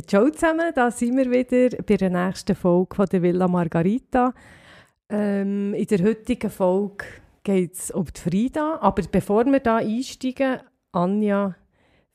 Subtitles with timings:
[0.00, 4.32] Ja, ciao zusammen, da sind wir wieder bei der nächsten Folge von der Villa Margarita.
[5.10, 7.04] Ähm, in der heutigen Folge
[7.42, 10.60] geht es um die Frida, aber bevor wir da einsteigen,
[10.92, 11.54] Anja,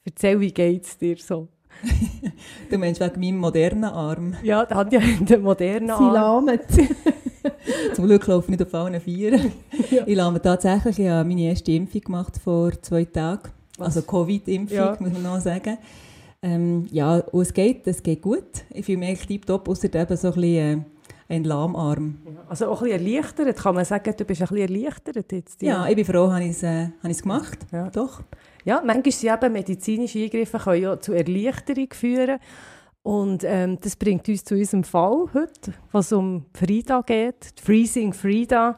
[0.04, 1.48] erzähl, wie geht es dir so?
[2.72, 4.34] Du meinst wegen meinem modernen Arm.
[4.42, 6.14] Ja, Anja hat einen modernen Sie Arm.
[6.14, 6.64] lahmet.
[7.94, 9.52] Zum Glück laufe ich nicht auf allen Vieren.
[10.08, 13.50] Ich habe mir tatsächlich ich habe meine erste Impfung gemacht vor zwei Tagen.
[13.78, 14.98] Also Covid-Impfung, Ja.
[15.00, 15.78] muss man noch sagen.
[16.46, 18.66] Ähm, ja, und es geht, es geht gut.
[18.70, 20.86] Ich fühle mich tiptop, außer eben so ein bisschen
[21.28, 22.20] äh, ein Lahmarm.
[22.48, 25.62] Also auch ein bisschen erleichtert, kann man sagen, du bist ein bisschen erleichtert jetzt.
[25.64, 27.58] Ja, ich bin froh, habe ich es äh, gemacht.
[27.72, 27.90] Ja.
[27.90, 28.22] Doch.
[28.64, 32.40] Ja, manchmal sind eben medizinische Eingriffe können ja zu Erleichterung führen.
[33.02, 37.58] Und ähm, das bringt uns zu unserem Fall heute, was um Frida geht.
[37.58, 38.78] Die Freezing Frida,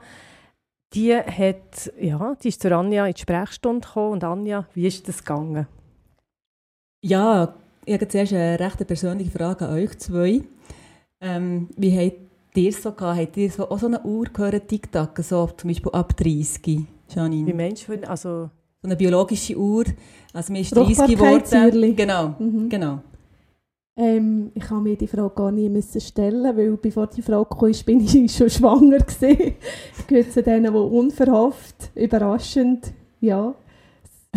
[0.94, 4.14] die, hat, ja, die ist zu Anja in die Sprechstunde gekommen.
[4.14, 5.68] Und Anja, wie ist das gegangen?
[7.02, 7.54] Ja,
[7.86, 10.42] ich habe zuerst eine recht persönliche Frage an euch zwei.
[11.22, 12.18] Ähm, wie habt
[12.56, 13.20] ihr es so gehabt?
[13.20, 16.86] Habt ihr so, auch so eine Uhr gehört, TikTok, so zum Beispiel ab 30, Wie
[17.14, 17.54] Janine?
[17.54, 18.50] meinst du, also,
[18.82, 19.86] So eine biologische Uhr.
[20.34, 21.96] Also mir ist 30 geworden.
[21.96, 22.70] Genau, Mhm.
[22.70, 23.00] genau.
[24.00, 27.72] Ähm, ich habe mir die Frage gar nie müssen stellen, weil bevor die Frage kam,
[27.86, 29.56] bin ich schon schwanger gewesen.
[29.98, 33.56] Ich gehöre zu denen, die unverhofft, überraschend, ja,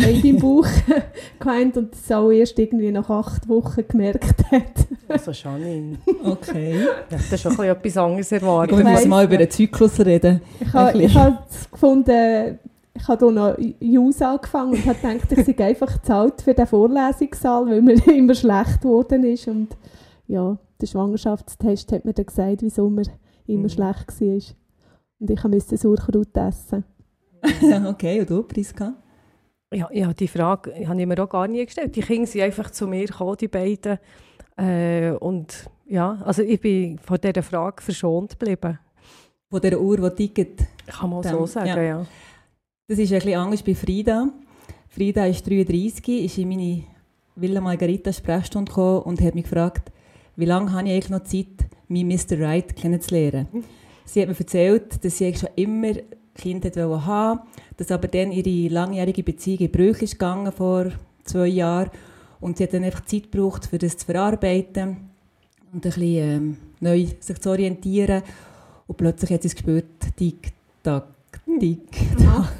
[0.00, 0.66] Baby im Bauch
[1.38, 4.86] gemeint und das auch erst irgendwie nach acht Wochen gemerkt hat.
[5.08, 6.74] also Janine, Okay.
[7.08, 8.78] das ist schon ein bisschen etwas anderes Wir erwartet.
[8.78, 10.40] Ich müssen mal über den Zyklus reden.
[10.60, 10.72] Ich
[11.14, 11.38] habe
[11.70, 12.58] gefunden,
[12.94, 16.54] ich habe hier noch Jus angefangen und habe gedacht, ich sei einfach zu alt für
[16.54, 19.46] den Vorlesungssaal, weil mir immer schlecht geworden ist.
[19.48, 19.68] Und
[20.26, 23.04] ja, der Schwangerschaftstest hat mir dann gesagt, wieso mir
[23.46, 23.68] immer Mhm.
[23.68, 24.40] schlecht war.
[25.20, 26.84] Und ich musste Sauerkraut essen.
[27.86, 28.94] okay, und du, Priska?
[29.72, 31.94] Ja, ja, die Frage habe ich mir auch gar nie gestellt.
[31.94, 33.98] Die Kinder sind einfach zu mir gekommen, die beiden.
[34.56, 38.78] Äh, und ja, also ich bin von dieser Frage verschont geblieben.
[39.48, 40.64] Von dieser Uhr, die tickt.
[40.86, 41.82] Kann man Dann, so sagen, ja.
[41.82, 42.06] ja.
[42.88, 44.28] Das ist ein bisschen anders bei Frida.
[44.88, 46.82] Frida ist 33, ist in meine
[47.36, 49.92] Villa Margarita Sprechstunde gekommen und hat mich gefragt,
[50.34, 52.40] wie lange habe ich eigentlich noch Zeit, meinen Mr.
[52.40, 53.46] Right kennenzulernen.
[54.04, 55.92] Sie hat mir erzählt, dass sie eigentlich schon immer
[56.40, 57.40] Kinder wollte haben
[57.76, 60.86] dass aber dann ihre langjährige Beziehung in Brüche ist gegangen vor
[61.24, 61.90] zwei Jahren
[62.40, 64.96] und sie hat dann einfach Zeit gebraucht, für das zu verarbeiten
[65.72, 68.22] und ein bisschen ähm, neu sich zu orientieren
[68.86, 69.86] und plötzlich hat sie es gespürt,
[70.16, 70.52] tick,
[70.82, 71.06] tack,
[71.58, 71.80] tick,
[72.18, 72.52] tack.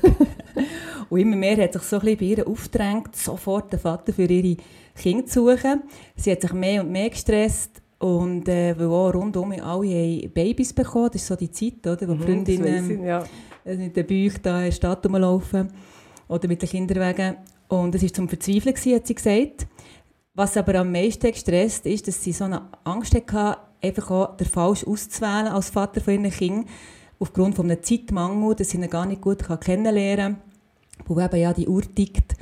[1.11, 4.27] Und immer mehr hat sich so ein bisschen bei ihr aufgedrängt, sofort den Vater für
[4.27, 4.57] ihre
[4.95, 5.83] Kinder zu suchen.
[6.15, 10.73] Sie hat sich mehr und mehr gestresst und äh, weil auch rundum alle haben Babys
[10.73, 13.25] bekommen, das ist so die Zeit, oder, wo die Mhm, Freundinnen ja.
[13.65, 15.69] Mit den Büchern da in der Stadt rumlaufen
[16.29, 17.37] oder mit den Kinderwagen.
[17.69, 19.67] Und es war zum Verzweifeln, gewesen, hat sie gesagt.
[20.35, 24.47] Was aber am meisten gestresst ist, dass sie so eine Angst hatte, einfach auch den
[24.47, 26.67] Falsch auszuwählen als Vater von ihren Kindern,
[27.19, 31.53] aufgrund von einem Zeitmangel, dass sie ihn gar nicht gut kennenlernen kann, wo eben ja
[31.53, 32.35] die Uhr tickt.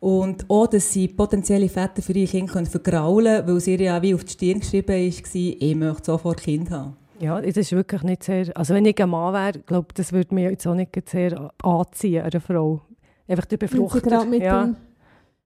[0.00, 4.02] Und auch, dass sie potenzielle Väter für ihre Kinder vergraulen können, weil sie ihr ja
[4.02, 6.96] wie auf die Stirn geschrieben war, ich möchte sofort Kind haben.
[7.20, 8.56] Ja, das ist wirklich nicht sehr...
[8.56, 11.52] Also wenn ich ein Mann wäre, glaube ich, das würde mir jetzt auch nicht sehr
[11.62, 12.80] anziehen, eine Frau.
[13.28, 14.00] Einfach der Befruchter.
[14.00, 14.64] gerade mit ja.
[14.64, 14.76] dem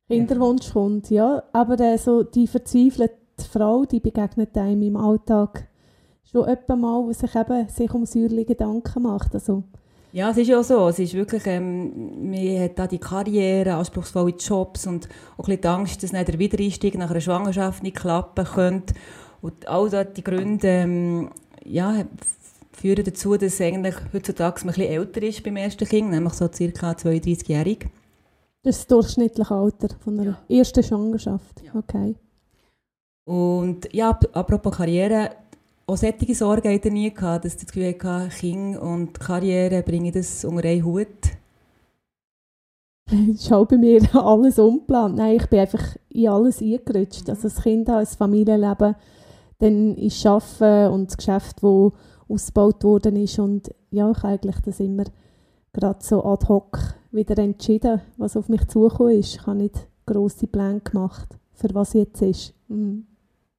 [0.08, 1.42] Kinderwunsch kommt, ja.
[1.52, 3.16] Aber äh, so die verzweifelte
[3.50, 5.68] Frau, die begegnet einem im Alltag
[6.30, 9.34] schon öppe mal, die sich eben sich um Säuerli Gedanken macht.
[9.34, 9.64] Also,
[10.12, 10.88] Ja, es ist ja auch so.
[10.88, 15.60] Es ist wirklich, ähm, man hat da die Karriere, anspruchsvolle Jobs und auch ein bisschen
[15.60, 18.94] die Angst, dass nicht der Wiedereinstieg nach einer Schwangerschaft nicht klappen könnte.
[19.40, 21.30] Und all die Gründe ähm,
[21.64, 22.04] ja,
[22.72, 26.48] führen dazu, dass eigentlich heutzutage man ein bisschen älter ist beim ersten Kind, nämlich so
[26.52, 27.86] circa 32-jährig.
[28.62, 31.62] das ist das durchschnittliche Alter von einer ersten Schwangerschaft.
[31.62, 31.74] Ja.
[31.74, 32.16] Okay.
[33.26, 35.30] Und ja, ap- apropos Karriere,
[35.86, 39.82] auch solche Sorgen hatte ich nie gehabt, dass ich das Gefühl hatte, Kind und Karriere,
[39.82, 41.08] bringe ich das unter einen Hut?
[43.06, 45.16] Das ist auch bei mir alles unplant.
[45.16, 47.28] Nein, ich bin einfach in alles eingerutscht.
[47.28, 48.94] Also das Kind das Familienleben,
[49.64, 51.92] dann ist Arbeiten und das Geschäft, das
[52.28, 53.38] ausgebaut worden ist.
[53.38, 55.04] Und ja, ich habe eigentlich das immer
[55.72, 56.78] gerade so ad hoc
[57.10, 59.36] wieder entschieden, was auf mich zugekommen ist.
[59.36, 62.54] Ich habe nicht grosse Pläne gemacht, für was jetzt ist.
[62.68, 63.06] Mhm.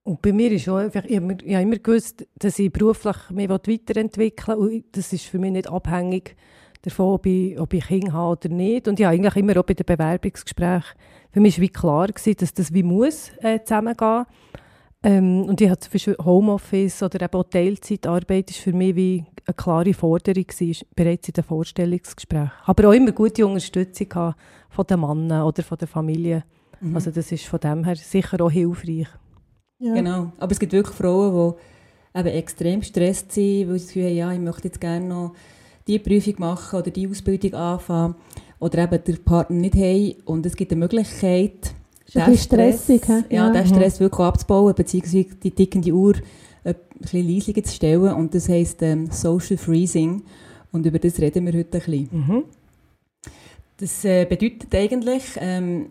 [0.04, 4.60] Und bei mir ist auch einfach, ich habe immer, gewusst, dass ich beruflich mich weiterentwickeln
[4.60, 4.76] will.
[4.76, 6.36] Und das ist für mich nicht abhängig
[6.84, 8.88] davon, ob ich, ob ich Kinder habe oder nicht.
[8.88, 11.00] Und ich habe eigentlich immer auch bei den Bewerbungsgesprächen,
[11.32, 14.26] für mich war klar dass das wie muss äh, zusammengehen.
[15.06, 19.24] Ähm, und ich habe zum Beispiel Homeoffice oder eben auch Teilzeitarbeit ist für mich wie
[19.46, 22.52] eine klare Forderung gewesen, bereits in den Vorstellungsgesprächen.
[22.66, 24.34] Aber auch immer gute Unterstützung
[24.70, 26.44] von den Männern oder von der Familie.
[26.82, 26.96] Mhm.
[26.96, 29.08] Also das ist von dem her sicher auch hilfreich.
[29.78, 29.94] Ja.
[29.94, 31.54] Genau, aber es gibt wirklich Frauen,
[32.16, 35.36] die eben extrem gestresst sind, weil sie haben, ja, ich möchte jetzt gerne noch
[35.86, 38.16] die Prüfung machen oder die Ausbildung anfangen
[38.58, 41.76] oder eben den Partner nicht haben und es gibt eine Möglichkeit,
[42.14, 43.50] den Stress, stressig, ja, ja.
[43.50, 46.16] den Stress wirklich abzubauen, beziehungsweise die tickende Uhr
[46.64, 50.24] ein bisschen leiser zu stellen und das heisst ähm, Social Freezing
[50.72, 52.10] und über das reden wir heute ein bisschen.
[52.12, 52.44] Mhm.
[53.78, 55.88] Das äh, bedeutet eigentlich, ähm,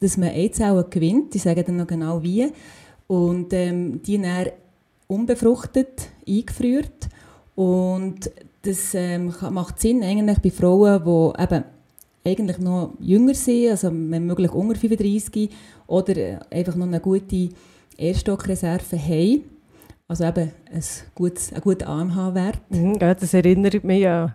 [0.00, 2.52] dass man Eizellen gewinnt, ich sage dann noch genau wie,
[3.06, 4.46] und ähm, die dann
[5.06, 7.08] unbefruchtet eingefriert
[7.54, 8.30] und
[8.62, 11.64] das ähm, macht Sinn eigentlich bei Frauen, die eben
[12.24, 15.50] eigentlich noch jünger sind, also wenn möglich unter 35
[15.86, 17.48] oder äh, einfach noch eine gute
[17.96, 19.42] Erststockreserve haben.
[20.08, 20.82] Also eben ein
[21.14, 22.60] gutes, ein guter AMH-Wert.
[22.70, 24.34] Mhm, das erinnert mich an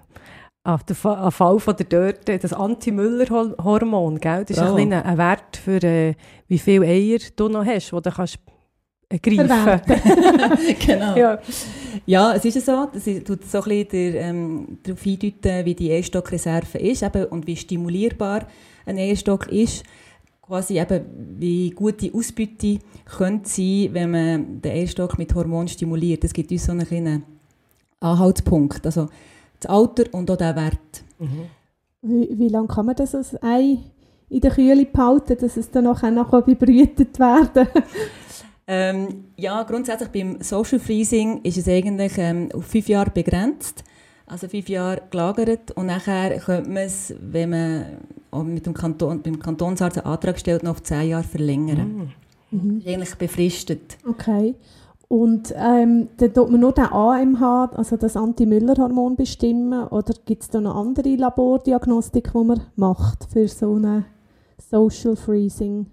[0.89, 4.75] den Fall von der Dörte, das Anti-Müller-Hormon, Das ist oh.
[4.75, 6.15] ein, ein Wert für, äh,
[6.47, 8.39] wie viele Eier du noch hast, die du kannst
[9.09, 9.81] greifen.
[10.85, 11.15] genau.
[11.15, 11.39] Ja.
[12.05, 12.87] Ja, es ist so.
[12.91, 17.47] Das tut so ein bisschen der, ähm, darauf hindeuten, wie die Eierstockreserve ist eben, und
[17.47, 18.47] wie stimulierbar
[18.85, 19.83] ein Eierstock ist.
[20.41, 21.03] Quasi eben,
[21.37, 26.23] wie gut die Ausbeute könnte sein, wenn man den Eierstock mit Hormonen stimuliert.
[26.23, 27.23] Das gibt uns so einen kleinen
[27.99, 28.85] Anhaltspunkt.
[28.85, 29.09] Also
[29.59, 31.03] das Alter und auch der Wert.
[31.19, 31.45] Mhm.
[32.01, 33.79] Wie, wie lange kann man das als Ei
[34.29, 37.67] in der Kühle behalten, dass es dann nachher noch bebrütet werden
[38.67, 43.83] Ähm, ja, grundsätzlich beim Social Freezing ist es eigentlich ähm, auf fünf Jahre begrenzt.
[44.25, 47.85] Also fünf Jahre gelagert und nachher könnte man es, wenn man
[48.53, 52.11] mit dem Kanton, beim Kantonsarzt einen Antrag stellt, noch auf zehn Jahre verlängern.
[52.51, 52.59] Mhm.
[52.59, 52.77] mhm.
[52.79, 53.97] Ist eigentlich befristet.
[54.05, 54.53] Okay.
[55.07, 60.49] Und ähm, dann tut man nur den AMH, also das Anti-Müller-Hormon bestimmen oder gibt es
[60.49, 64.03] da noch andere Labordiagnostik, die man macht für so eine
[64.69, 65.85] Social Freezing?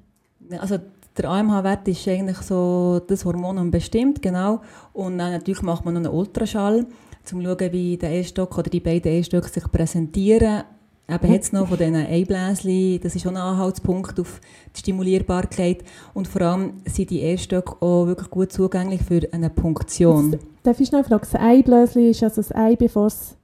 [0.59, 0.79] Also
[1.17, 4.61] der AMH-Wert ist eigentlich so das Hormon, das bestimmt, genau.
[4.93, 6.87] Und dann natürlich macht man noch einen Ultraschall, um
[7.25, 10.65] zu schauen, wie der Eierstock oder die beiden Eierstöcke sich präsentieren.
[11.07, 14.41] Eben jetzt noch von diesen Eibläschen, das ist auch ein Anhaltspunkt auf
[14.75, 15.85] die Stimulierbarkeit.
[16.15, 20.33] Und vor allem sind die Eierstöcke auch wirklich gut zugänglich für eine Punktion.
[20.33, 23.37] Jetzt, darf ich schnell fragen, das Eibläschen ist also das Ei, bevor es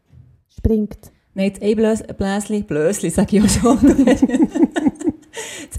[0.49, 1.13] springt?
[1.35, 3.79] Nein, das Eibläschen, Blösli sage ich auch schon.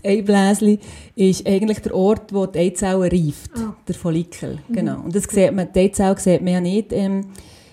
[0.01, 0.79] das Eibläschen
[1.15, 3.75] ist eigentlich der Ort, wo die Eizelle reift, ah.
[3.87, 4.59] der Follikel.
[4.67, 4.73] Mhm.
[4.73, 5.01] Genau.
[5.01, 7.25] Und das sieht man, die Eizelle sieht man ja nicht ähm,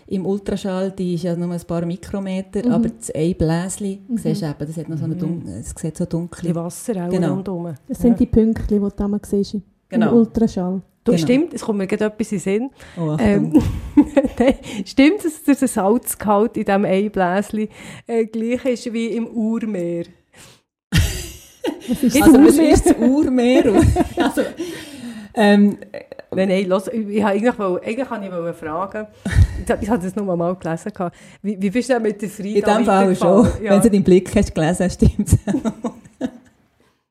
[0.08, 2.72] im Ultraschall, die ist ja nur ein paar Mikrometer, mhm.
[2.72, 4.16] aber das Eibläschen, mhm.
[4.16, 5.42] siehst du eben, das, hat noch so eine mhm.
[5.60, 6.48] es sieht so dunkel.
[6.48, 7.34] Die Wasser auch genau.
[7.34, 7.74] rundherum.
[7.86, 8.16] Das sind ja.
[8.18, 9.56] die Punkte, die du da siehst
[9.88, 10.10] genau.
[10.10, 10.82] im Ultraschall.
[11.04, 11.24] Du, genau.
[11.24, 12.70] Stimmt, es kommt mir gerade etwas in den Sinn.
[12.98, 13.62] Oh, ähm,
[14.84, 17.68] stimmt, dass der Salzgehalt in diesem Eibläschen
[18.06, 20.04] äh, gleich ist wie im Urmeer?
[21.88, 23.64] Was ist also, ist das Urmeer?
[24.16, 24.42] also,
[25.34, 25.78] ähm,
[26.30, 29.06] Nein, nein, los, ich, eigentlich, wollte, eigentlich wollte ich fragen,
[29.64, 30.92] ich, ich habe das nur mal gelesen,
[31.40, 33.70] wie, wie bist du denn mit der Frieda In dem Fall schon, ja.
[33.72, 35.38] wenn du deinen Blick hast gelesen, stimmt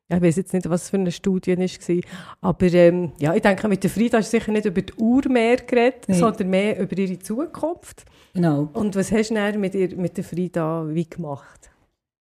[0.10, 2.02] ja, ich weiß jetzt nicht, was es für eine Studie war,
[2.42, 5.58] aber ähm, ja, ich denke, mit der Frieda hast du sicher nicht über die Urmeer
[5.58, 6.14] geredet, nee.
[6.16, 8.06] sondern mehr über ihre Zukunft.
[8.34, 8.70] Genau.
[8.72, 11.72] Und was hast du mit, ihr, mit der Frieda wie gemacht?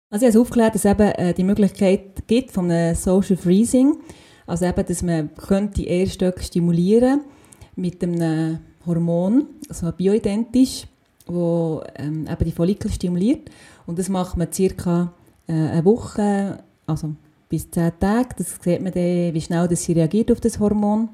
[0.09, 3.97] Also ich habe aufgeklärt, dass es eben äh, die Möglichkeit gibt von einem Social Freezing,
[4.47, 7.23] also eben, dass man könnte die Eierstöcke stimulieren
[7.75, 10.87] mit einem Hormon, also bioidentisch,
[11.27, 13.51] wo ähm, eben die Follikel stimuliert
[13.87, 15.13] und das macht man circa
[15.49, 17.17] äh, eine Woche, also
[17.49, 21.09] bis zehn Tage, das sieht man dann, wie schnell das sie reagiert auf das Hormon.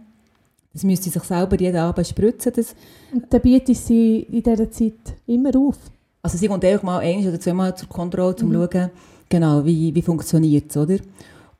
[0.72, 2.52] Das müsste sich selber jeden Abend spritzen.
[2.54, 2.74] Das.
[3.12, 5.76] Und dann bietet sie in dieser Zeit immer auf?
[6.22, 8.52] Also sie kommt einfach mal ein oder zweimal zur Kontrolle, um mhm.
[8.52, 8.90] zu schauen,
[9.28, 10.98] genau, wie, wie funktioniert es, oder?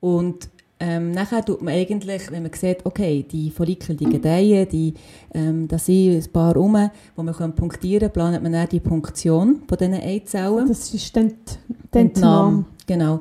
[0.00, 4.95] Und ähm, nachher tut man eigentlich, wenn man sieht, okay, die Follikel, die gedeihen, die,
[5.33, 9.62] ähm, da sind ein paar rum, wo man punktieren kann, planet man dann die Punktion
[9.69, 10.66] von diesen Eizellen.
[10.66, 11.35] Das ist dann
[11.95, 12.64] die Entnahme.
[12.87, 13.21] Genau.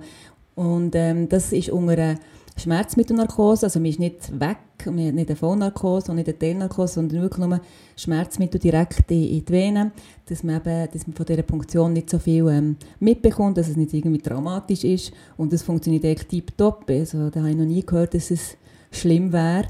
[0.56, 2.16] Und ähm, das ist unter
[2.58, 6.96] Schmerzmittelnarkose, also man ist nicht weg, man hat nicht eine Vollnarkose und nicht eine Teilnarkose,
[6.96, 7.62] sondern wirklich nur
[7.96, 9.91] Schmerzmittel direkt in, die Venen,
[10.27, 13.77] dass man, eben, dass man von dieser Punktion nicht so viel ähm, mitbekommt, dass es
[13.77, 16.89] nicht irgendwie dramatisch ist und das funktioniert echt tiptop.
[16.89, 18.58] Also da habe ich noch nie gehört, dass es
[18.91, 19.67] schlimm wäre.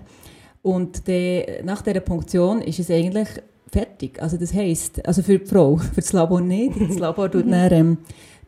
[0.63, 3.27] Und de, nach dieser Punktion ist es eigentlich
[3.71, 4.21] fertig.
[4.21, 6.79] Also das heisst, also für die Frau, für das Labor nicht.
[6.79, 7.97] Das Labor tut dann ähm,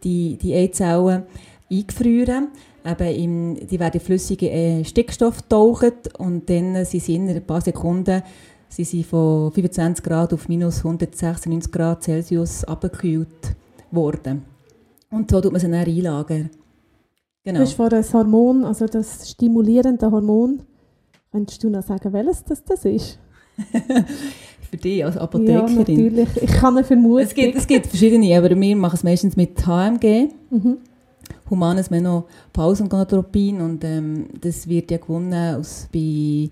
[0.04, 1.24] die, die Eizellen
[1.72, 2.50] eingefrieren.
[2.86, 7.62] Eben im, die werden flüssige äh, Stickstoff getaucht und dann sind sie in ein paar
[7.62, 8.22] Sekunden
[8.74, 13.56] sie sind von 25 Grad auf minus 196 Grad Celsius abgekühlt
[13.92, 14.44] worden.
[15.12, 16.50] Und so tut man sie dann einlagern.
[17.44, 17.60] Genau.
[17.60, 20.62] Du hast vorhin das Hormon, also das stimulierende Hormon.
[21.32, 23.20] Könntest du noch sagen, welches das, das ist?
[24.72, 25.68] Für dich als Apothekerin?
[25.68, 26.30] Ja, natürlich.
[26.42, 27.24] Ich kann es vermuten.
[27.24, 30.30] Es gibt, es gibt verschiedene, aber wir machen es meistens mit HMG.
[30.50, 30.78] Mhm.
[31.54, 36.50] Humanes Menopausengonadotropin und ähm, das wird ja gewonnen aus, bei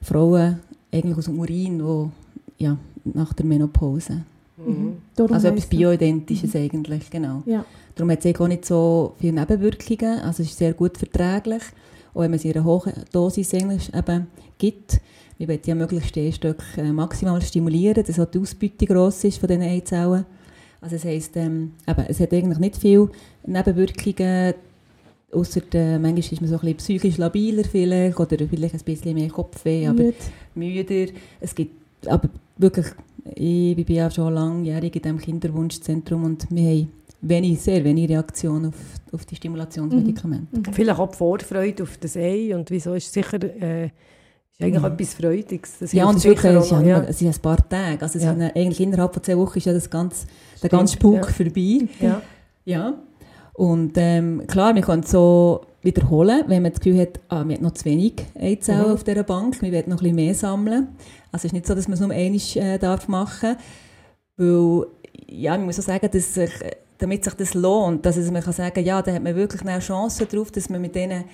[0.00, 0.60] Frauen
[0.92, 2.10] eigentlich aus dem Urin, wo,
[2.58, 4.22] ja, nach der Menopause.
[4.56, 4.94] Mhm.
[5.30, 6.60] Also etwas Bioidentisches mhm.
[6.60, 7.42] eigentlich, genau.
[7.46, 7.64] Ja.
[7.96, 11.62] Darum hat es auch nicht so viele Nebenwirkungen, also es ist sehr gut verträglich,
[12.14, 15.00] auch wenn man es in einer hohen Dosis eigentlich eben gibt.
[15.38, 19.48] Wir wollen ja möglichst Stehstöcke äh, maximal stimulieren, dass auch die Ausbeute gross ist von
[19.48, 20.24] diesen Eizellen.
[20.84, 23.08] Also das heisst, ähm, eben, es hat eigentlich nicht viele
[23.46, 24.54] Nebenwirkungen,
[25.32, 29.14] Außer äh, manchmal ist man so ein bisschen psychisch labiler vielleicht, oder vielleicht ein bisschen
[29.14, 30.14] mehr Kopfweh, aber Müde.
[30.54, 31.12] müder.
[31.40, 31.74] Es gibt
[32.06, 32.86] aber wirklich,
[33.34, 38.66] ich bin ja schon langjährig in diesem Kinderwunschzentrum und wir haben wenig, sehr wenig Reaktion
[38.66, 38.76] auf,
[39.12, 40.56] auf die Stimulationsmedikamente.
[40.56, 40.72] Mhm.
[40.72, 43.42] Vielleicht auch die Vorfreude auf das Ei und wieso ist sicher...
[43.42, 43.90] Äh,
[44.56, 44.92] ist eigentlich mhm.
[44.92, 45.78] etwas Freudiges.
[45.80, 48.00] Das ja, und es, wirklich, es, ja, es sind ein paar Tage.
[48.00, 48.32] Also ja.
[48.32, 50.26] sind, eigentlich innerhalb von zwei Wochen ist ja das ganz,
[50.64, 51.26] der ganze Spuk ja.
[51.26, 51.88] vorbei.
[52.00, 52.22] Ja.
[52.64, 52.94] ja.
[53.52, 57.56] Und ähm, klar, wir können es so wiederholen, wenn man das Gefühl hat, ah, wir
[57.56, 58.94] haben noch zu wenig Eizellen mhm.
[58.94, 60.88] auf dieser Bank, wir wollen noch ein bisschen mehr sammeln.
[61.30, 63.56] Also es ist nicht so, dass man es nur einmal äh, darf machen
[64.36, 64.86] weil,
[65.28, 66.50] ja, man muss auch sagen, dass sich,
[66.98, 70.26] damit sich das lohnt, dass man kann sagen, ja, da hat man wirklich eine Chance
[70.26, 71.24] darauf, dass man mit diesen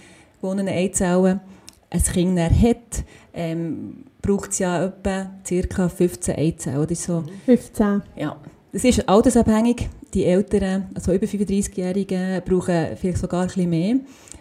[0.40, 1.40] gewonnenen Eizellen
[1.88, 5.88] ein Kind hat, ähm, braucht es ja etwa ca.
[5.88, 6.94] 15 Eizellen.
[6.94, 8.02] So, 15?
[8.16, 8.36] Ja.
[8.72, 13.96] Das ist altersabhängig die Älteren, also über 35-Jährigen, brauchen vielleicht sogar ein bisschen mehr.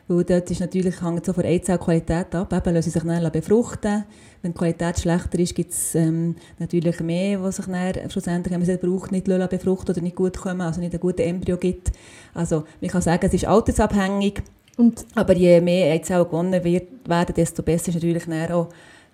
[0.07, 2.53] Weil dort ist natürlich, hängt so von Eizellqualität ab.
[2.53, 4.05] Eben lassen sie sich dann befruchten.
[4.41, 8.59] Wenn die Qualität schlechter ist, gibt es ähm, natürlich mehr, die sich dann schlussendlich, wenn
[8.59, 11.91] man sie braucht, nicht befruchten oder nicht gut kommen, also nicht ein gutes Embryo gibt.
[12.33, 14.41] Also man kann sagen, es ist altersabhängig.
[14.77, 18.69] Und aber je mehr Eizellen gewonnen wird, werden, desto besser ist natürlich dann auch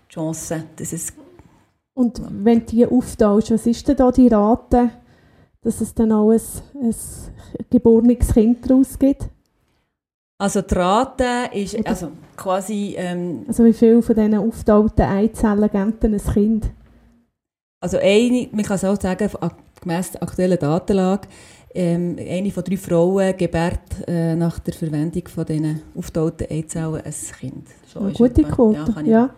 [0.10, 1.12] die Chance, dass es...
[1.93, 4.91] Und wenn du die auftauschst, was ist denn da die Rate?
[5.65, 6.41] Dass es dann auch ein,
[6.81, 6.95] ein
[7.69, 9.27] geborenes Kind daraus gibt?
[10.38, 12.95] Also die Rate ist also quasi...
[12.98, 16.72] Ähm, also wie viel von diesen aufgetauten Eizellen geben dann ein Kind?
[17.81, 19.29] Also eine, man kann es auch sagen,
[19.81, 21.27] gemäss der aktuellen Datenlage,
[21.74, 27.13] ähm, eine von drei Frauen gebärt äh, nach der Verwendung von diesen aufgetauten Eizellen ein
[27.39, 27.67] Kind.
[27.88, 29.29] So eine gute Quote, ja.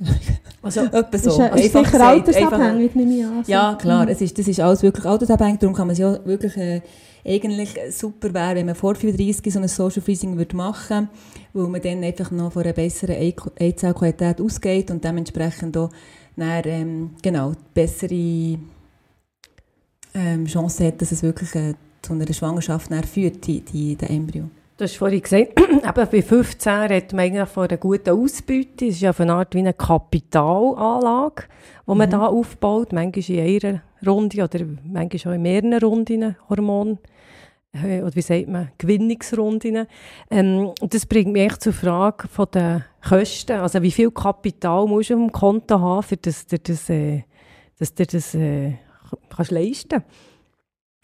[0.00, 0.06] Ja.
[0.62, 1.42] Also, etwa so.
[1.42, 3.44] Ist, ist sicher altersabhängig, nehme ich an.
[3.46, 4.10] Ja, klar, mhm.
[4.10, 6.80] es ist, das ist alles wirklich altersabhängig, darum kann man es ja wirklich äh,
[7.24, 11.08] eigentlich super wäre, wenn man vor 35 so ein Social Freezing würde machen
[11.52, 13.16] würde, weil man dann einfach noch von einer besseren
[13.60, 15.90] Eizellqualität ausgeht und dementsprechend auch
[16.36, 18.58] dann, ähm, genau, bessere
[20.14, 24.48] ähm, Chance hat, dass es wirklich äh, zu einer Schwangerschaft führt, die, die, der Embryo.
[24.78, 28.86] Du hast vorhin gesagt, eben bei 15 redet man eigentlich von einer guten Ausbeute.
[28.86, 31.44] Es ist ja eine Art wie eine Kapitalanlage,
[31.86, 32.10] die man mhm.
[32.10, 32.92] da aufbaut.
[32.92, 36.98] Manchmal in einer Runde oder manchmal auch in mehreren Runden Hormon
[37.72, 39.86] äh, oder wie sagt man, Gewinnungsrunden.
[40.30, 43.52] Ähm, das bringt mich echt zur Frage von den Kosten.
[43.52, 47.22] Also wie viel Kapital musst du auf dem Konto haben, für das du das, äh,
[47.78, 48.74] dass dir das äh,
[49.34, 50.35] kannst leisten kannst?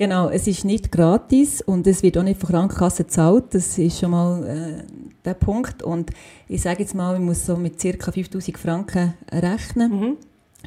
[0.02, 3.44] Genau, es ist nicht gratis und es wird auch nicht von Krankenkassen gezahlt.
[3.54, 4.82] Das ist schon mal äh,
[5.24, 5.84] der Punkt.
[5.84, 6.10] Und
[6.48, 8.10] ich sage jetzt mal, ich muss so mit ca.
[8.10, 10.00] 5000 Franken rechnen.
[10.00, 10.16] Mhm.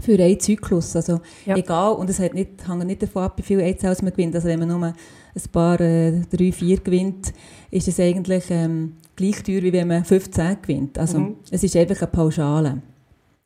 [0.02, 0.96] Für einen Zyklus.
[0.96, 1.58] Also ja.
[1.58, 4.36] egal, und es hängt nicht davon ab, wie viel Aids man gewinnt.
[4.36, 4.94] Also wenn man nur ein
[5.52, 7.34] paar, äh, drei, vier gewinnt,
[7.72, 10.98] ist es eigentlich ähm, gleich teuer, wie wenn man 15 gewinnt.
[10.98, 11.36] Also mhm.
[11.52, 12.82] es ist einfach eine Pauschale.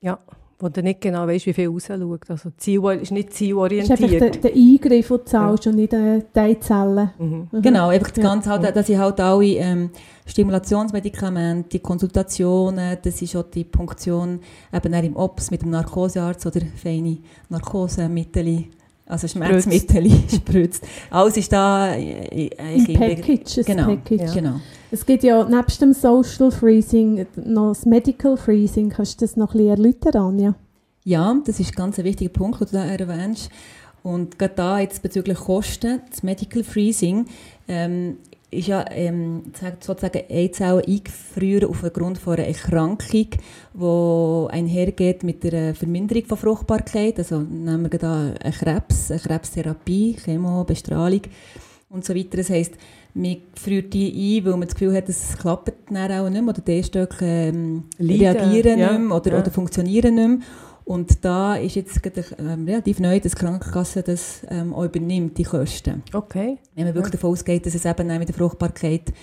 [0.01, 0.19] Ja
[0.59, 2.29] wo du nicht genau weißt, wie viel rausschaut.
[2.29, 3.99] Also Ziel ist nicht zielorientiert.
[3.99, 5.71] Das ist einfach der, der Eingriff, den du zahlst ja.
[5.71, 7.11] und nicht äh, die Zellen.
[7.17, 7.47] Mhm.
[7.51, 7.61] Mhm.
[7.61, 9.89] Genau, einfach das Ganze halt, dass ich halt alle ähm,
[10.25, 14.41] Stimulationsmedikamente, die Konsultationen, das ist auch die Punktion
[14.73, 18.65] eben im OPS mit dem Narkosearzt oder feine Narkosemittel
[19.09, 20.85] also Schmerzmittel spritzt.
[21.09, 23.65] Alles ist da äh, äh, ein Package.
[23.65, 23.87] Genau.
[23.87, 24.21] Package.
[24.21, 24.33] Ja.
[24.33, 24.59] genau.
[24.91, 28.89] Es gibt ja nebst dem Social Freezing noch das Medical Freezing.
[28.89, 30.55] Kannst du das noch ein bisschen erläutern, Anja?
[31.03, 33.51] Ja, das ist ganz ein wichtiger Punkt, den du da erwähnst.
[34.01, 37.25] Und gerade da jetzt bezüglich Kosten, das Medical Freezing,
[37.67, 38.17] ähm,
[38.49, 39.43] ist ja ähm,
[39.79, 43.27] sozusagen Eizellen eingefrieren aufgrund von einer Erkrankung,
[43.73, 47.19] die einhergeht mit der Verminderung von Fruchtbarkeit.
[47.19, 51.21] Also nehmen wir da einen Krebs, eine Krebstherapie, Chemo, Bestrahlung
[51.89, 52.37] und so weiter.
[52.37, 52.73] Das heisst,
[53.13, 56.53] man friert die ein, weil man das Gefühl hat, es klappt dann auch nicht mehr
[56.53, 58.91] oder die Stöcke ähm, reagieren ja.
[58.91, 59.39] nicht mehr oder, ja.
[59.39, 60.37] oder funktionieren nicht mehr.
[60.85, 61.99] Und da ist jetzt
[62.39, 66.01] ähm, relativ neu, dass die Krankenkasse das ähm, auch übernimmt, die Kosten.
[66.13, 66.57] Okay.
[66.73, 67.17] Wenn man wirklich ja.
[67.17, 69.13] davon ausgeht, dass es eben mit der Fruchtbarkeit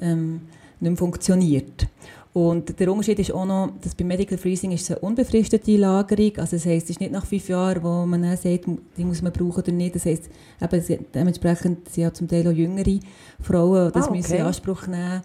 [0.00, 0.40] ähm,
[0.80, 1.86] nicht mehr funktioniert.
[2.34, 6.38] Und der Unterschied ist auch noch, dass bei Medical Freezing ist es eine unbefristete Lagerung.
[6.38, 8.64] Also das heisst, es ist nicht nach fünf Jahren, wo man dann sagt,
[8.96, 9.94] die muss man brauchen oder nicht.
[9.94, 13.00] Das heisst, eben, dementsprechend sind ja zum Teil auch jüngere
[13.38, 14.16] Frauen, die das ah, okay.
[14.16, 15.22] müssen in Anspruch nehmen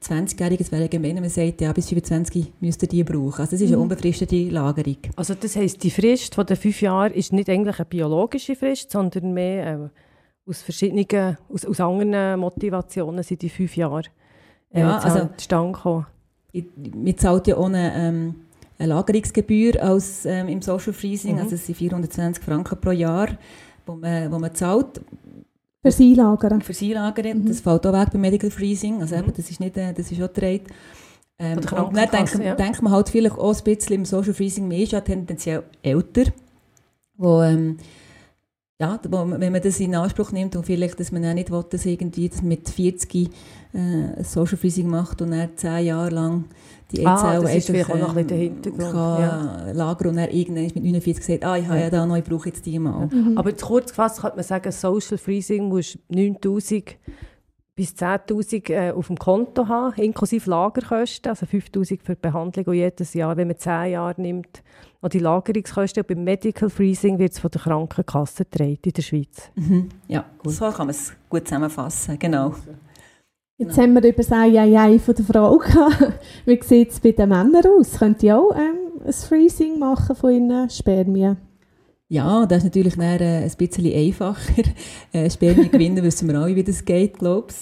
[0.00, 3.40] 20-Jähriges wäre gemein, wenn man sagt, ja, bis 25 müsst ihr die brauchen.
[3.40, 3.82] Also es ist eine mhm.
[3.82, 4.96] unbefristete Lagerung.
[5.16, 8.90] Also das heisst, die Frist von den fünf Jahren ist nicht eigentlich eine biologische Frist,
[8.90, 14.04] sondern mehr äh, aus verschiedenen, aus, aus anderen Motivationen sind die fünf Jahre
[14.72, 16.06] äh, ja, also, zustande gekommen.
[16.94, 18.34] Man zahlt ja ohne ähm,
[18.78, 21.42] eine Lagerungsgebühr als, ähm, im Social Freezing, mhm.
[21.42, 23.28] also es sind 420 Franken pro Jahr,
[23.86, 25.00] wo man, wo man zahlt.
[25.82, 26.62] Fürs Einlagern.
[26.62, 27.40] Fürs Einlagern.
[27.40, 27.48] Mhm.
[27.48, 29.02] Das fällt auch weg beim Medical Freezing.
[29.02, 30.62] Also eben, das ist nicht, äh, das ist auch gedreht.
[31.38, 32.54] Ähm, und dann denkt, ja.
[32.54, 36.32] denkt man halt vielleicht auch ein bisschen im Social Freezing, man ist ja tendenziell älter,
[37.16, 37.76] wo, ähm,
[38.80, 41.86] ja, wenn man das in Anspruch nimmt und vielleicht, dass man auch nicht will, dass
[41.86, 43.30] irgendwie das mit 40
[43.72, 46.44] äh, Social Freezing macht und dann 10 Jahre lang
[46.92, 48.94] die ah, das ist vielleicht auch noch ein bisschen der Hintergrund.
[48.94, 49.72] ja.
[49.72, 52.48] lagern und dann irgendwann mit 49 gesagt, ah, ich habe ja da noch, ich brauche
[52.48, 53.06] jetzt die mal.
[53.06, 53.38] Mhm.
[53.38, 56.96] Aber kurz gefasst könnte man sagen, Social Freezing muss 9000
[57.76, 62.74] bis 10'000 äh, auf dem Konto haben, inklusive Lagerkosten, also 5'000 für die Behandlung und
[62.74, 64.62] jedes Jahr, wenn man 10 Jahre nimmt,
[65.02, 66.02] noch die Lagerungskosten.
[66.02, 69.50] Und beim Medical Freezing wird es von der Krankenkasse getragen in der Schweiz.
[69.56, 69.88] Mhm.
[70.06, 70.52] Ja, gut.
[70.52, 72.54] so kann man es gut zusammenfassen, genau.
[73.56, 73.82] Jetzt genau.
[73.82, 76.20] haben wir über das Ei von der Frau gehabt.
[76.44, 77.98] Wie sieht es bei den Männern aus?
[77.98, 81.36] Könnt ihr auch ähm, ein Freezing machen von ihren Spermien?
[82.08, 84.62] Ja, das ist natürlich dann, äh, ein bisschen einfacher.
[85.12, 87.56] Äh, Spermien gewinnen wissen wir alle, wie das geht, glaube ich.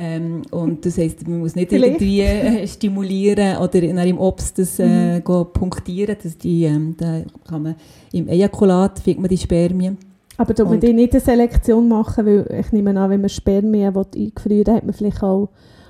[0.00, 2.00] Ähm, und das heisst, man muss nicht Vielleicht.
[2.00, 5.46] irgendwie äh, stimulieren oder im Obst das äh, mhm.
[5.52, 6.16] punktieren.
[6.22, 7.74] Das die, ähm, da kann man,
[8.12, 9.96] Im Ejakulat findet man die Spermien.
[10.36, 13.94] Aber da man die nicht eine Selektion machen, weil ich nehme an, wenn man Spermien
[13.96, 15.48] eingefrieren will, hat man vielleicht auch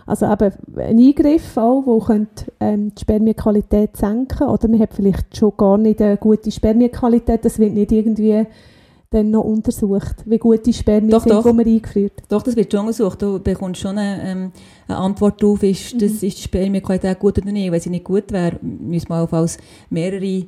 [0.08, 5.36] also eben ein Eingriff auch, der könnte, ähm, die Spermienqualität senken oder man hat vielleicht
[5.36, 8.46] schon gar nicht eine gute Spermienqualität, das wird nicht irgendwie
[9.10, 11.42] dann noch untersucht, wie gut die Spermien doch, sind, doch.
[11.42, 12.12] die man eingeführt.
[12.28, 13.22] Doch, das wird schon untersucht.
[13.22, 14.52] Du bekommst schon eine, ähm,
[14.86, 15.98] eine Antwort darauf, ist, mhm.
[15.98, 17.70] das, ist die Spermienqualität gut oder nicht.
[17.70, 19.56] Wenn sie nicht gut wäre, müssen wir auf
[19.88, 20.44] mehrere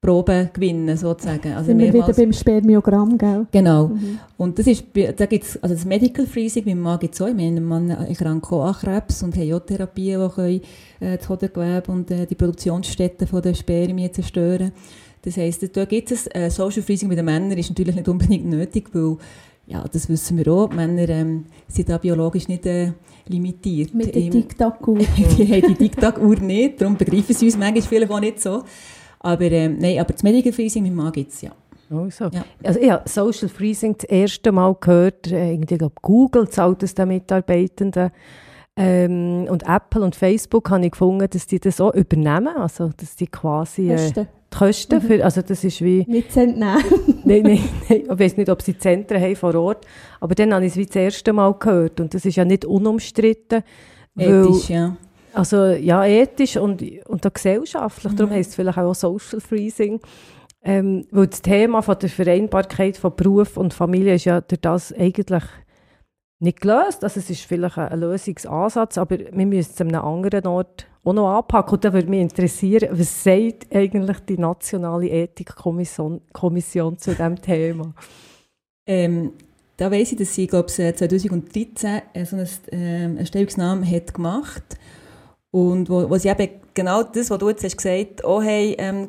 [0.00, 1.54] Proben gewinnen, sozusagen.
[1.54, 3.46] Also Sind wir wieder beim Spermiogramm, gell?
[3.50, 3.88] Genau.
[3.88, 4.20] Mhm.
[4.36, 4.84] Und das ist,
[5.16, 8.46] da gibt's, also das Medical Freezing, mein Mann gibt es auch, ich meine, Mann erkrankt
[8.52, 10.60] auch an Krebs und hat auch Therapien, die können,
[11.00, 14.70] äh, das Hodengewebe und äh, die Produktionsstätten von der Spermien zerstören.
[15.22, 18.46] Das heisst, da gibt es, äh, Social Freezing bei den Männern ist natürlich nicht unbedingt
[18.46, 19.16] nötig, weil,
[19.66, 22.92] ja, das wissen wir auch, Männer ähm, sind da biologisch nicht äh,
[23.26, 23.92] limitiert.
[23.94, 24.98] Mit der Tic-Tac-Uhr.
[25.16, 28.62] die haben die Tic-Tac-Uhr nicht, darum begreifen sie uns manchmal viele auch nicht so.
[29.20, 31.50] Aber, ähm, nein, aber das Medical Freezing, mein Mann gibt es, ja.
[31.90, 32.24] Also.
[32.26, 32.44] Ja.
[32.62, 36.94] also ich habe Social Freezing das erste Mal gehört, äh, irgendwie, glaube Google zahlt es
[36.94, 38.10] den Mitarbeitenden.
[38.76, 43.16] Ähm, und Apple und Facebook habe ich gefunden, dass die das auch übernehmen, also dass
[43.16, 43.90] die quasi...
[43.90, 44.28] Äh, Kosten.
[44.52, 46.04] Die Kosten, für, also das ist wie...
[46.06, 46.84] Nicht zu entnehmen.
[47.24, 49.84] nein, nein, nein, ich weiß nicht, ob sie Zentren haben vor Ort,
[50.20, 52.64] aber dann habe ich es wie das erste Mal gehört und das ist ja nicht
[52.64, 53.64] unumstritten.
[54.16, 54.96] Ethisch, weil, ja.
[55.32, 58.12] Also ja, ethisch und, und auch gesellschaftlich.
[58.12, 58.16] Mhm.
[58.16, 60.00] Darum heisst es vielleicht auch Social Freezing.
[60.62, 64.92] Ähm, weil das Thema von der Vereinbarkeit von Beruf und Familie ist ja durch das
[64.92, 65.44] eigentlich
[66.40, 67.04] nicht gelöst.
[67.04, 71.12] Also es ist vielleicht ein Lösungsansatz, aber wir müssen es an einem anderen Ort auch
[71.12, 71.74] noch anpacken.
[71.74, 77.94] Und da würde mich interessieren, was sagt eigentlich die Nationale Ethikkommission Kommission zu diesem Thema?
[78.86, 79.32] Ähm,
[79.76, 84.64] da weiss ich, dass sie, glaube ich, 2013 so eine, äh, eine Stellungnahme hat gemacht
[84.66, 84.78] hat
[85.50, 89.08] und wo, wo sie eben genau das, was du jetzt hast gesagt, auch haben, ähm,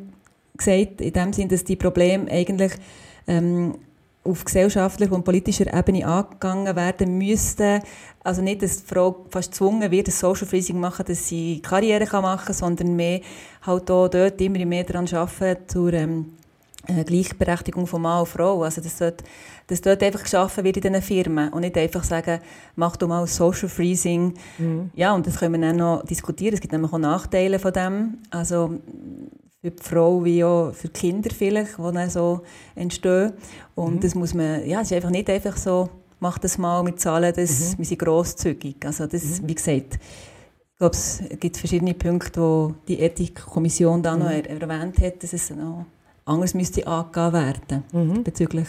[0.58, 2.74] gesagt, in dem Sinn, dass die Probleme eigentlich
[3.28, 3.76] ähm,
[4.24, 7.82] auf gesellschaftlicher und politischer Ebene angegangen werden müssten.
[8.24, 12.06] Also nicht, dass die Frau fast gezwungen wird, das Social Freezing machen, dass sie Karriere
[12.22, 13.22] machen kann, sondern mehr
[13.62, 16.39] halt auch dort immer mehr daran arbeiten, zur ähm, äh,
[16.88, 18.64] Gleichberechtigung von Mann und Frau.
[18.64, 19.24] Also das dort,
[19.68, 22.40] dass dort einfach geschaffen wird in diesen Firmen und nicht einfach sagen,
[22.76, 24.34] mach du mal Social Freezing.
[24.58, 24.90] Mhm.
[24.96, 26.54] Ja, und das können wir dann noch diskutieren.
[26.54, 28.18] Es gibt nämlich auch Nachteile von dem.
[28.32, 28.80] Also
[29.62, 32.42] für die Frau wie auch für die Kinder vielleicht, die dann so
[32.76, 33.34] entstehen.
[33.76, 34.00] Und mhm.
[34.00, 35.90] das muss man, ja, es ist einfach nicht einfach so
[36.20, 38.86] mach das mal mit Zahlen, das, wir sind grosszügig.
[38.86, 44.30] Also das, wie gesagt, ich glaube, es gibt verschiedene Punkte, wo die Ethikkommission da noch
[44.30, 45.86] er erwähnt hat, dass es noch
[46.30, 48.24] anders müsste angehen werden Mhm.
[48.24, 48.68] bezüglich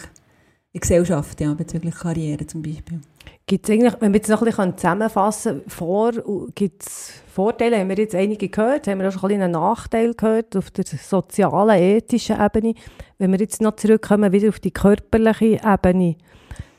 [0.73, 3.01] der Gesellschaft, ja, bezüglich Karriere zum Beispiel.
[3.47, 6.13] Gibt es eigentlich, wenn wir jetzt noch ein bisschen zusammenfassen vor,
[6.55, 9.53] gibt es Vorteile, haben wir jetzt einige gehört, haben wir auch schon ein bisschen einen
[9.55, 12.75] Nachteil gehört auf der sozialen, ethischen Ebene.
[13.19, 16.17] Wenn wir jetzt noch zurückkommen, wieder auf die körperliche Ebene,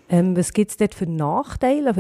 [0.08, 1.94] ähm, was gibt es dort für Nachteile?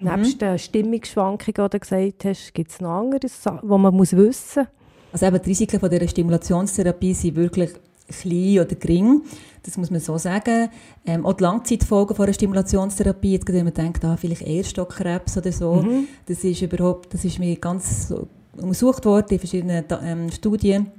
[0.00, 4.16] Nebst den Stimmungsschwankungen, die du gesagt hast, gibt es noch andere Sachen, die man muss
[4.16, 5.12] wissen muss?
[5.12, 7.70] Also eben die Risiken von dieser Stimulationstherapie sind wirklich
[8.08, 9.22] klein oder gering.
[9.62, 10.70] Das muss man so sagen.
[11.06, 15.52] Ähm, auch die Langzeitfolgen von einer Stimulationstherapie, jetzt wenn man denkt, ah, vielleicht Eierstockkrebs oder
[15.52, 15.84] so,
[16.26, 18.12] das ist überhaupt, das ist mir ganz
[18.56, 20.90] untersucht worden in verschiedenen ähm, Studien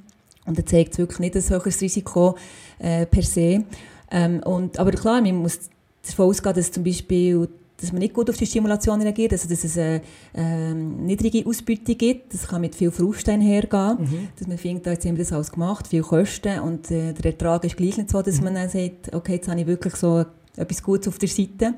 [0.45, 2.35] und da zeigt es wirklich nicht ein höheres Risiko
[2.79, 3.65] äh, per se.
[4.11, 5.69] Ähm, und, aber klar, man muss
[6.05, 7.47] davon ausgehen, dass zum Beispiel
[7.79, 10.01] dass man nicht gut auf die Stimulation reagiert, also dass es eine
[10.33, 12.33] ähm, niedrige Ausbeute gibt.
[12.33, 15.87] Das kann mit viel Frust einhergehen, dass man findet, jetzt haben wir das alles gemacht,
[15.87, 19.33] viel Kosten und äh, der Ertrag ist gleich nicht so, dass man dann sagt, okay,
[19.33, 21.75] jetzt habe ich wirklich so etwas Gutes auf der Seite.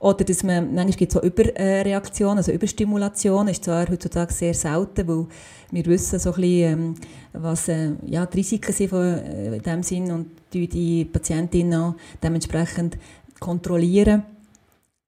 [0.00, 5.06] Oder dass man, manchmal gibt es auch Überreaktionen, also Überstimulation, ist zwar heutzutage sehr selten,
[5.06, 5.26] weil
[5.70, 6.94] wir wissen so ein bisschen, ähm,
[7.34, 11.78] was äh, ja, die Risiken sind von, äh, in dem Sinn und die, die Patientinnen
[11.78, 12.96] auch dementsprechend
[13.38, 14.22] kontrollieren.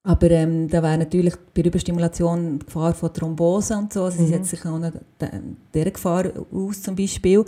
[0.05, 4.29] Aber ähm, da wäre natürlich bei Überstimulation die Gefahr von Thrombose und so, also sie
[4.29, 4.91] setzt sich auch noch
[5.73, 7.45] dieser Gefahr aus zum Beispiel.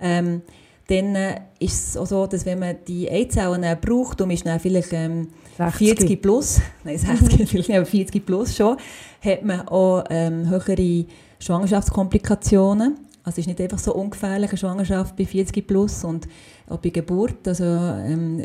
[0.00, 0.40] Ähm,
[0.88, 4.46] dann äh, ist es auch so, dass wenn man die Eizellen äh, braucht, um ist
[4.46, 5.28] dann vielleicht ähm,
[5.58, 5.96] 60.
[5.96, 8.76] 40 plus, nein 60 vielleicht nicht, aber 40 plus schon,
[9.22, 11.04] hat man auch ähm, höhere
[11.38, 12.96] Schwangerschaftskomplikationen.
[13.24, 16.26] Also es ist nicht einfach so ungefährlich eine Schwangerschaft bei 40 plus und
[16.68, 17.46] auch bei Geburt.
[17.46, 18.42] Also ähm,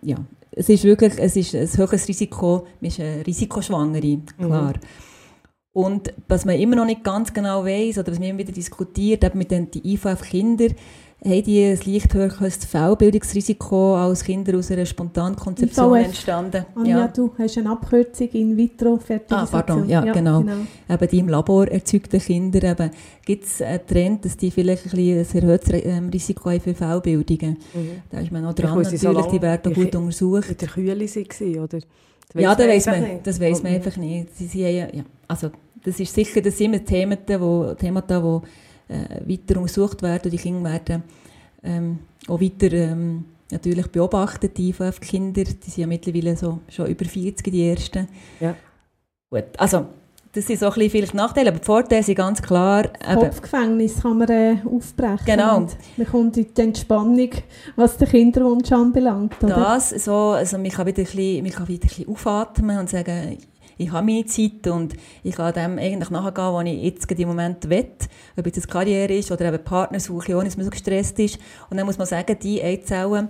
[0.00, 0.16] ja,
[0.56, 4.74] es ist wirklich es ist ein höheres Risiko, man ist eine Risikoschwangere, klar.
[5.72, 9.24] Und was man immer noch nicht ganz genau weiß oder was man immer wieder diskutiert,
[9.24, 10.68] eben mit den die IVF-Kinder,
[11.24, 16.06] haben die ein leicht höheres Fehlbildungsrisiko als Kinder aus einer Spontankonzeption IVF.
[16.06, 16.66] entstanden.
[16.74, 20.40] Anja, du hast eine Abkürzung in vitro fertilisation Ah, pardon, ja, genau.
[20.40, 22.90] eben die im Labor erzeugten Kinder,
[23.24, 26.74] gibt es einen Trend, dass die vielleicht ein, bisschen ein erhöhtes ähm, Risiko haben für
[26.74, 27.56] Fehlbildungen.
[28.10, 30.50] Da ist man noch dran, sie so natürlich, die lange werden gut untersucht.
[30.50, 31.78] In der Kühle waren, oder?
[32.32, 33.26] Das ja, das weiß man, nicht.
[33.26, 33.76] das weiss man Mhm.
[33.76, 34.36] einfach nicht.
[34.36, 35.50] Sie, sie, haben ja, ja, also,
[35.84, 38.46] das ist sicher, das sind immer Themen, wo, Themata, die
[38.94, 41.02] äh, weiter untersucht werden und die Kinder werden
[41.62, 47.04] ähm, auch weiter ähm, natürlich beobachtet, die IVF-Kinder, die sind ja mittlerweile so, schon über
[47.04, 48.08] 40, die ersten.
[48.40, 48.54] Ja.
[49.30, 49.86] Gut, also
[50.34, 54.02] das sind so ein bisschen vielleicht Nachteile, aber die Vorteile sind ganz klar, eben, Kopfgefängnis
[54.02, 55.24] kann man äh, aufbrechen.
[55.26, 55.58] Genau.
[55.58, 57.30] Und man kommt in die Entspannung,
[57.76, 59.42] was den Kinderwunsch anbelangt.
[59.42, 59.54] Oder?
[59.54, 62.90] das so, also man kann wieder ein bisschen, man kann wieder ein bisschen aufatmen und
[62.90, 63.38] sagen,
[63.76, 67.28] ich habe meine Zeit und ich kann dem eigentlich nachgehen, was ich jetzt gerade im
[67.28, 67.86] Moment will.
[68.36, 71.38] Ob jetzt eine Karriere ist oder eben Partnersuche, ohne dass man so gestresst ist.
[71.70, 73.28] Und dann muss man sagen, die Eizellen,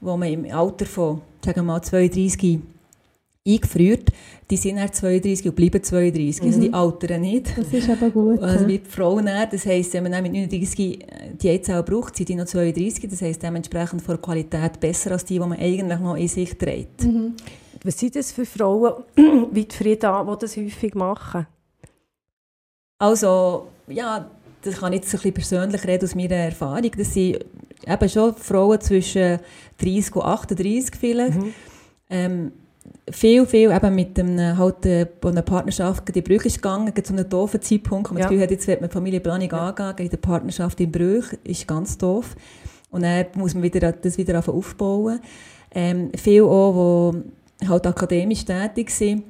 [0.00, 2.60] die man im Alter von, sagen wir mal, 32
[3.48, 4.10] eingefriert,
[4.50, 6.42] die sind dann 32 und bleiben 32.
[6.42, 7.56] Also die altern nicht.
[7.56, 8.40] Das ist aber gut.
[8.40, 9.52] Also wie die Frauen nicht.
[9.52, 10.98] Das heisst, wenn man dann mit 39
[11.40, 13.08] die Eizellen braucht, sind die noch 32.
[13.08, 16.58] Das heisst, dementsprechend von der Qualität besser als die, die man eigentlich noch in sich
[16.58, 17.04] trägt.
[17.04, 17.34] Mhm.
[17.86, 19.04] Was sind das für Frauen,
[19.52, 21.46] wie die Frieda, die das häufig machen?
[22.98, 24.28] Also, ja,
[24.62, 26.90] das kann ich jetzt ein bisschen persönlich reden aus meiner Erfahrung.
[26.96, 27.44] Das sind
[27.86, 29.38] eben schon Frauen zwischen
[29.78, 31.38] 30 und 38 vielleicht.
[32.10, 32.52] Ähm,
[33.10, 36.92] viel, viel eben mit einem, halt, äh, wo eine Partnerschaft in die Brüche ist gegangen,
[37.04, 38.24] zu einem doofen Zeitpunkt, wo man Ja.
[38.24, 41.96] das Gefühl hat, jetzt wird man Familienplanung angehen, geht die Partnerschaft in Brüche, ist ganz
[41.98, 42.34] doof.
[42.90, 45.20] Und dann muss man wieder, das wieder aufbauen.
[45.72, 47.22] Ähm, viel auch, die
[47.66, 49.24] halt akademisch tätig sind,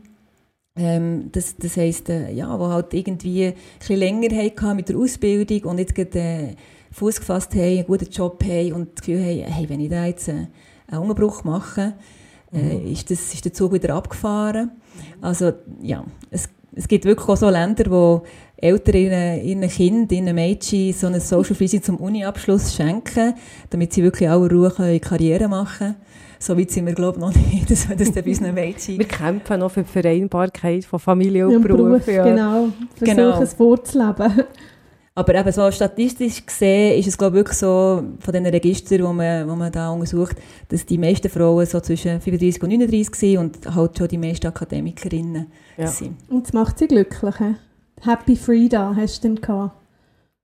[0.77, 4.97] ähm, das, das heisst, äh, ja, wo halt irgendwie ein bisschen länger hatten mit der
[4.97, 6.55] Ausbildung und jetzt gerade äh,
[6.93, 10.05] Fuß gefasst haben, einen guten Job haben und das Gefühl haben, hey, wenn ich da
[10.05, 10.47] jetzt äh,
[10.89, 11.95] einen Unterbruch mache,
[12.53, 14.73] äh, ist, das, ist der Zug wieder abgefahren.
[15.21, 18.23] Also ja, es, es gibt wirklich auch so Länder, wo
[18.57, 23.35] Eltern ihren, ihren Kind, ihren Mädchen so eine Social Freezing zum Uni-Abschluss schenken,
[23.71, 25.97] damit sie wirklich auch Ruhe können, Karriere machen können.
[26.39, 28.99] So weit sind wir, glaube ich, noch nicht, dass wir das dann bei unseren Mädchen...
[28.99, 31.79] Wir kämpfen noch für die Vereinbarkeit von Familie und Im Beruf.
[32.05, 32.25] Beruf, ja.
[32.25, 32.69] genau.
[32.97, 33.41] Versuchen Genau.
[33.43, 34.33] es vorzuleben.
[35.15, 39.15] Aber eben so statistisch gesehen ist es glaube ich wirklich so von den Registern, wo
[39.15, 40.37] man, wo man da untersucht,
[40.69, 44.47] dass die meisten Frauen so zwischen 35 und 39 sind und halt schon die meisten
[44.47, 45.47] Akademikerinnen
[45.79, 45.87] Ja.
[45.87, 46.17] sind.
[46.29, 47.35] Und es macht sie glücklich.
[47.39, 47.55] he?
[48.03, 49.75] Happy Frida hast du dann gehabt.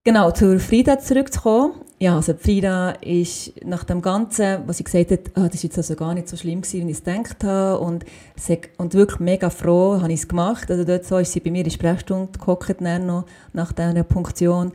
[0.04, 1.74] Genau, zur Frida zurückzukommen.
[2.00, 5.78] Ja, also Frida ist nach dem Ganzen, was sie gesagt hat, ah, das ist jetzt
[5.78, 8.04] also gar nicht so schlimm gewesen, wie ich es gedacht habe und,
[8.78, 10.68] und wirklich mega froh habe ich es gemacht.
[10.72, 14.72] Also dort so ist sie bei mir in Sprechstunde gehockt, nach dieser Punktion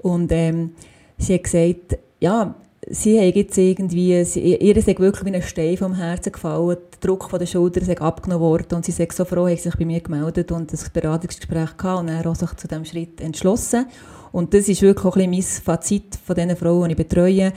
[0.00, 0.74] und ähm,
[1.16, 2.54] sie hat gesagt, ja,
[2.90, 7.00] sie hat jetzt irgendwie, sie, ihr ist wirklich wie ein Stein vom Herzen gefallen, der
[7.00, 9.86] Druck von der Schulter ist abgenommen worden und sie ist so froh, hat sich bei
[9.86, 13.86] mir gemeldet und das Beratungsgespräch gehabt und dann auch sich zu diesem Schritt entschlossen.
[14.32, 17.52] Und das ist wirklich auch ein bisschen mein Fazit von den Frauen, die ich betreue,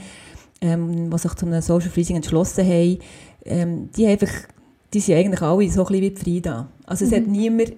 [0.60, 2.98] ähm, die sich zu einem Social Freezing entschlossen haben.
[3.44, 4.30] Ähm, die, einfach,
[4.92, 6.68] die sind eigentlich alle so ein bisschen wie Frieda.
[6.86, 7.16] Also es mhm.
[7.16, 7.76] hat niemand, ich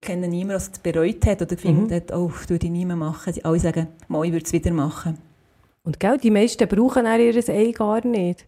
[0.00, 2.16] kenne niemanden, der es bereut hat oder findet, mhm.
[2.16, 3.32] oh, ich würde nie mehr machen.
[3.32, 5.18] Sie alle sagen, mal, ich würde es wieder machen.
[5.82, 8.44] Und gell, die meisten brauchen auch ihr Ei gar nicht.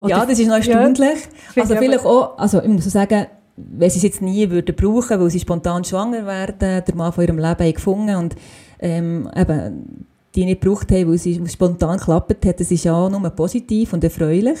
[0.00, 1.18] Oder ja, das ist noch erstaunlich.
[1.54, 5.20] Ja, also vielleicht auch, also ich muss sagen, wenn sie es jetzt nie würden brauchen,
[5.20, 8.36] weil sie spontan schwanger werden, der Mann von ihrem Leben gefunden und
[8.80, 13.08] ähm, eben die nicht gebraucht haben, weil sie spontan geklappt hat, das ist ja auch
[13.08, 14.58] nur positiv und erfreulich.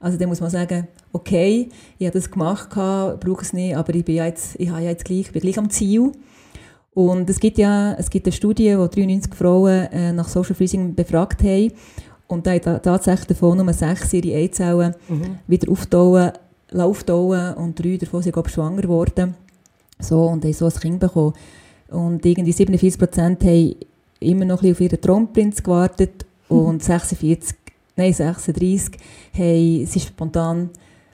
[0.00, 4.04] Also dann muss man sagen, okay, ich habe das gemacht, brauche es nicht, aber ich
[4.04, 6.12] bin ja jetzt, ich habe ja jetzt gleich, bin gleich am Ziel.
[6.94, 10.94] Und es gibt ja es gibt eine Studie, wo 93 Frauen äh, nach Social Freezing
[10.94, 11.72] befragt haben
[12.26, 15.38] und da tatsächlich davon nur sechs ihre Eizellen mhm.
[15.46, 16.32] wieder auftauen
[16.74, 19.34] auftauen und drei davon sind glaube schwanger geworden.
[20.00, 21.34] So, und haben so ein Kind bekommen.
[21.88, 23.74] Und irgendwie 47 Prozent haben
[24.20, 26.58] immer noch ein bisschen auf ihren Traumprinz gewartet mhm.
[26.58, 27.56] und 46,
[27.96, 28.98] nein 36
[29.32, 30.70] haben sie spontan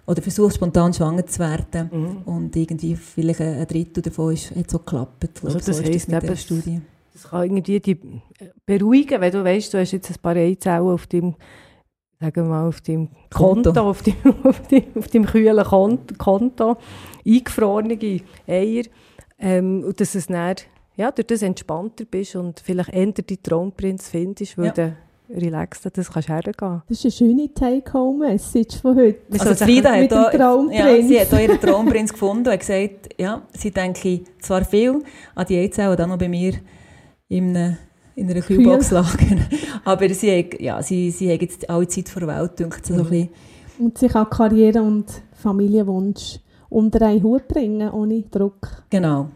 [0.07, 2.17] oder versucht spontan schwanger zu werden mhm.
[2.25, 5.41] und irgendwie vielleicht ein Drittel davon ist, hat so geklappt.
[5.43, 6.81] Also das so heisst eben, der Studie.
[7.13, 7.99] das kann irgendwie die
[8.67, 11.35] beruhigen, wenn du weißt, du hast jetzt ein paar Eizellen auf dem
[12.21, 16.15] sagen wir mal, auf dem Konto, Konto auf, dem, auf, dem, auf dem kühlen Konto,
[16.17, 16.77] Konto
[17.27, 17.99] eingefrorene
[18.47, 18.85] Eier,
[19.39, 20.57] ähm, und dass es dann,
[20.97, 24.73] ja, durch das entspannter bist und vielleicht eher die Traumprinz findest, weil ja.
[24.73, 24.97] du
[25.31, 26.83] relaxter das kannst hergehen.
[26.89, 29.19] Das ist eine schöne Take-Home-Message von heute.
[29.33, 33.71] Also Frida hat, da, ja, sie hat auch ihren Traumprinz gefunden und gesagt, ja, sie
[33.71, 35.03] denke zwar viel
[35.35, 36.55] an die Eizellen, dann noch bei mir
[37.29, 37.77] in
[38.17, 39.47] in einer Kühlbox lagern.
[39.85, 42.95] Aber sie, hat, ja, sie, sie hat jetzt alle Zeit vor der Welt, denkt so
[42.95, 43.29] mhm.
[43.79, 46.39] Und sich auch Karriere und Familienwunsch
[46.71, 48.83] unter einen Hut bringen, ohne Druck.
[48.91, 49.29] Genau.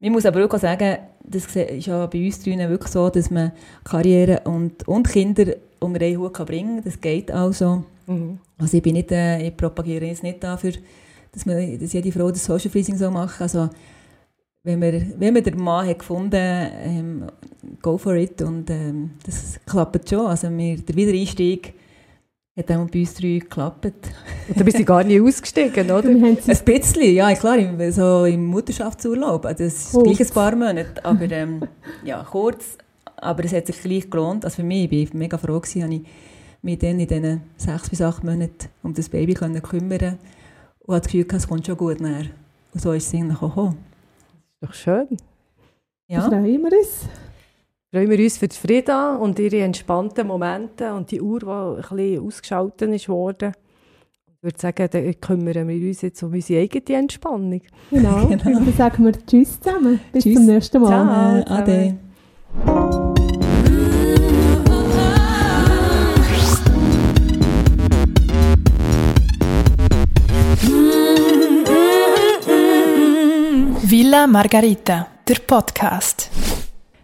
[0.00, 3.52] Ich muss aber auch sagen, das ist ja bei uns drinnen wirklich so, dass man
[3.84, 6.84] Karriere und, und Kinder unter einen Hut bringen kann.
[6.84, 7.84] Das geht also.
[8.06, 8.38] Mhm.
[8.58, 10.72] Also ich bin nicht, äh, ich propagiere jetzt nicht dafür,
[11.32, 13.40] dass, man, dass jede Frau das Social Freezing so macht.
[13.40, 13.68] Also
[14.62, 17.24] wenn man, wenn man den Mann hat gefunden ähm,
[17.80, 20.26] go for it und ähm, das klappt schon.
[20.26, 21.74] Also wir, der Wiedereinstieg
[22.56, 23.86] hat auch bei uns drei geklappt.
[24.48, 26.08] Und da bist du gar nicht ausgestiegen, oder?
[26.08, 29.46] Ein bisschen, ja klar, im, so im Mutterschaftsurlaub.
[29.46, 31.62] Also das ist gleich ein paar Monate, aber ähm,
[32.04, 32.76] ja, kurz.
[33.16, 34.44] Aber es hat sich gleich gelohnt.
[34.44, 36.02] Also für mich, ich war mega froh, gewesen, ich
[36.62, 40.18] mich dann in diesen sechs bis acht Monaten um das Baby kümmern können
[40.80, 42.26] und hatte das Gefühl, es kommt schon gut näher.
[42.74, 43.87] Und so ist es eigentlich gekommen.
[44.60, 45.08] Doch schön.
[46.08, 46.20] Ja.
[46.20, 47.08] Da freuen wir uns.
[47.90, 51.96] Freuen wir uns für die Frieda und ihre entspannten Momente und die Uhr, die ein
[51.96, 53.52] bisschen ausgeschaltet ist worden.
[54.26, 57.60] Ich würde sagen, dann kümmern wir uns jetzt um unsere eigene Entspannung.
[57.90, 58.26] Genau.
[58.28, 58.44] genau.
[58.44, 60.00] Dann sagen wir Tschüss zusammen.
[60.12, 60.34] Bis tschüss.
[60.34, 61.44] zum nächsten Mal.
[61.44, 61.56] Ciao.
[61.56, 61.98] Ade.
[74.08, 76.30] Villa Margarita, der Podcast.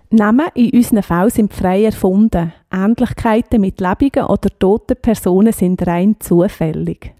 [0.08, 2.54] Namen in unseren Fällen sind frei erfunden.
[2.72, 7.12] Ähnlichkeiten mit lebenden oder toten Personen sind rein zufällig.